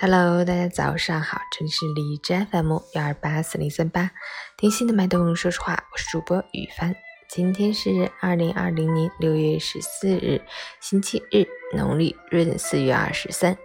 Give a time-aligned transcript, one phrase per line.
[0.00, 4.12] Hello，大家早上好，这里是荔枝 FM 幺二八四零三八，
[4.56, 6.94] 听心的脉动，说实话，我是主播雨帆。
[7.28, 10.40] 今天是二零二零年六月十四日，
[10.78, 13.58] 星期日，农历闰四月二十三，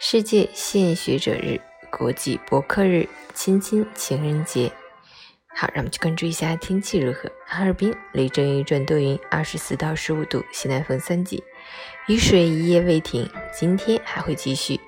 [0.00, 4.72] 世界献血者日，国际博客日，亲亲情人节。
[5.58, 7.32] 好，让我们去关注一下天气如何。
[7.46, 11.42] 哈尔滨雷阵雨转多云，二十四到十五度，西南风三级，
[12.08, 13.26] 雨水一夜未停，
[13.58, 14.78] 今天还会继续。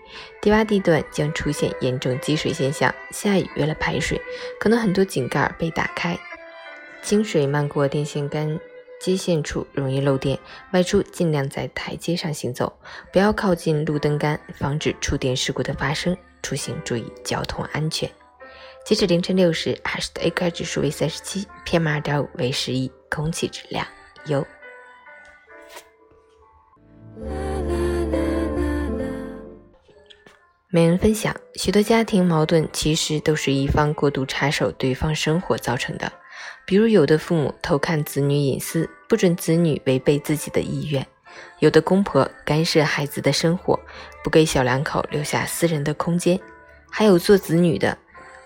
[0.43, 4.21] 低洼地段将出现严重积水现象，下雨为了排水，
[4.61, 6.19] 可能很多井盖被打开，
[7.01, 8.61] 清水漫过电线杆
[9.01, 10.39] 接线处，容易漏电。
[10.73, 12.71] 外出尽量在台阶上行走，
[13.11, 16.15] 不要靠近路灯杆，防止触电事故的发生。
[16.43, 18.09] 出行注意交通安全。
[18.85, 23.87] 截止凌晨六时，海市的 AQI 指数为三十七，PM 二点五为十一，空气质量
[24.27, 24.47] 优。
[30.71, 36.11] 每人分享：许多家庭矛盾其实都是一方过度插手对方生活造成的。
[36.65, 41.03] 比如，有的父母偷看子女隐私，不准子女违背自己的意愿；
[41.59, 43.79] 有的公婆干涉孩子的生活，
[44.25, 46.39] 不给小两口留下私人的空间；
[46.91, 47.99] 还有做子女的。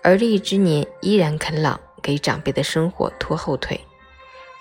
[0.02, 3.80] 而立之年依然啃老，给长辈的生活拖后腿。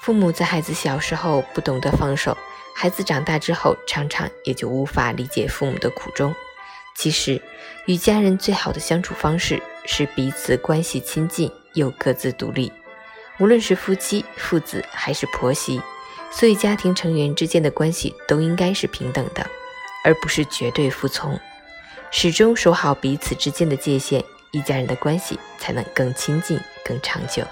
[0.02, 2.38] 父母在孩子小时候不懂得放手，
[2.76, 6.34] 孩子长大之后常常也就无法理解父母的苦衷。
[6.96, 7.42] 其实，
[7.86, 12.72] 与家人最好的相处方式是彼此关系亲近又各自独立。
[13.40, 15.82] 无论是夫妻、父子还是婆媳，
[16.30, 19.44] 所以家庭成员之间的关系都应该是平等的，
[20.04, 21.40] 而不是绝对服从。
[22.12, 24.24] 始终守好彼此之间的界限。
[24.52, 27.44] 一家人的关系才能更亲近、更长久。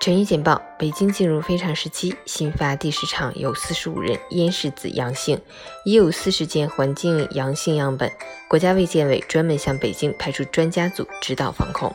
[0.00, 5.40] 晨雨简报：北京进入非常时期，新发地市场有四十五人咽拭子阳性，
[5.84, 8.10] 已有四十件环境阳性样本。
[8.48, 11.94] 国家卫健委专门向北京派出专家组指导防控。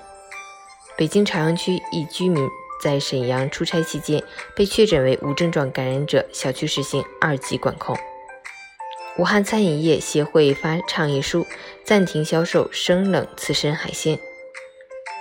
[0.97, 2.47] 北京朝阳区一居民。
[2.81, 4.23] 在沈阳出差期间
[4.55, 7.97] 被确诊为无症状感染者，小区实行二级管控。
[9.17, 11.45] 武汉餐饮业协会发倡议书，
[11.83, 14.19] 暂停销售生冷刺身海鲜。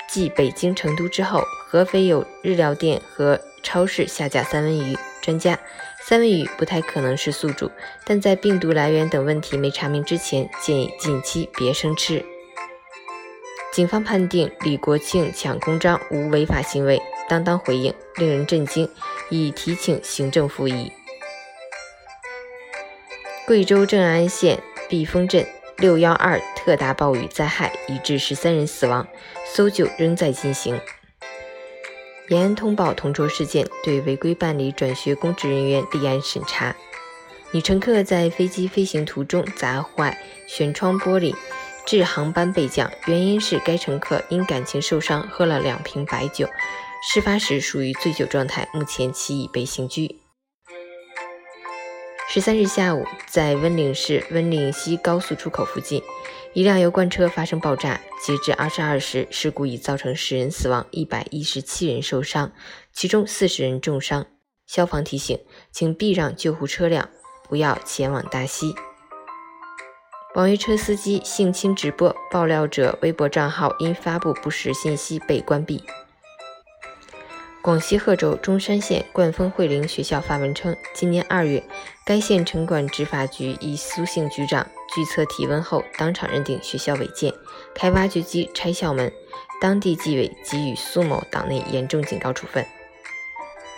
[0.09, 4.97] 继北京、成都之后，合肥有日料店和超市下架三文鱼。
[5.23, 5.59] 专家，
[6.05, 7.71] 三文鱼不太可能是宿主，
[8.05, 12.25] 但在病毒来源等问题没查明之前，建议近期别生吃。
[13.77, 16.99] 警方判定李国庆抢公章无违法行为。
[17.29, 18.89] 当当回应令人震惊，
[19.29, 20.91] 已提请行政复议。
[23.47, 29.07] 贵州正安县碧峰镇六幺二特大暴雨灾害已致十三人死亡，
[29.45, 30.81] 搜救仍在进行。
[32.29, 36.75] 延安通报同桌事件，对违规办理转学公职人员立案审查。
[37.53, 41.35] 女乘客在飞机飞行途中砸坏舷窗玻璃，
[41.87, 46.49] 致航班备降，原因是该乘客因感情受伤喝了两瓶白酒。
[47.09, 50.17] 事发时属于醉酒状态，目前其已被刑拘。
[52.29, 56.03] 十三日下午，在温岭市温岭西高速出口附近，
[56.55, 58.01] 一辆油罐车发生爆炸。
[58.21, 62.51] 截至二十二时，事故已造成十人死亡，一百一十七人受伤，
[62.93, 64.27] 其中四十人重伤。
[64.67, 65.39] 消防提醒，
[65.71, 67.09] 请避让救护车辆，
[67.49, 68.75] 不要前往大溪。
[70.37, 75.83] 网约车司机性侵直播爆料者微博账号因发布不实信息被关闭。
[77.63, 81.65] 广西贺州中山县冠峰惠灵学校发文称，今年二月，
[82.05, 87.33] 该县城管执法局一苏姓局长拒测体温后，当场认定学校违建，
[87.75, 89.11] 开挖掘机拆校门，
[89.59, 92.63] 当地纪委给予苏某党内严重警告处分。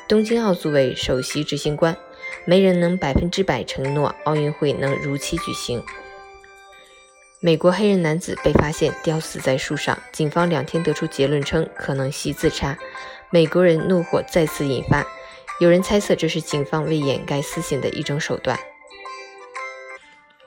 [0.08, 1.96] 东京奥组委首席执行官，
[2.44, 5.80] 没人能百分之百承诺奥运会能如期举行。
[7.40, 12.76] 美国黑人男子被发现吊死在树上，警方两天得出结论称可能系自杀。
[13.30, 15.06] 美国人怒火再次引发，
[15.60, 18.58] 有人猜测这是警方为掩盖私刑的一种手段。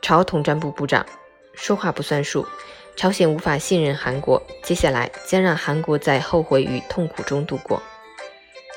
[0.02, 1.06] 朝统战部部长
[1.54, 2.46] 说话不算数，
[2.98, 7.82] 朝鲜无法信任韩国，接下来将让韩国在后悔与痛苦中度过。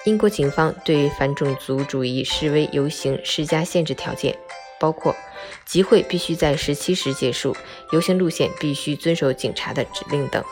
[0.04, 4.38] 英国警方对于反种族主义示威游行施加限制条件。
[4.80, 5.16] 包括
[5.64, 7.56] 集会必须在十七时结束，
[7.92, 10.42] 游行路线必须遵守警察的指令等。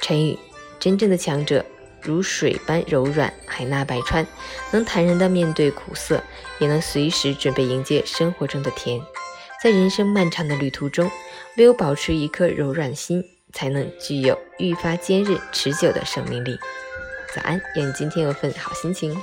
[0.00, 0.38] 陈宇，
[0.80, 1.64] 真正的强者
[2.02, 4.26] 如水般柔软，海纳百川，
[4.72, 6.22] 能坦然地面对苦涩，
[6.58, 9.00] 也能随时准备迎接生活中的甜。
[9.62, 11.08] 在人生漫长的旅途中，
[11.56, 16.58] 唯有保持一颗柔软心，才能具有愈发坚韧持久的生命力。
[17.32, 19.16] 早安，愿你今天有份好心情。